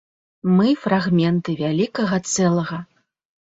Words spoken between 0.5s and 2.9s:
Мы фрагменты вялікага цэлага.